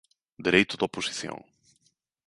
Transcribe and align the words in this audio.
Dereito 0.45 0.73
de 0.77 0.83
oposición. 0.89 1.37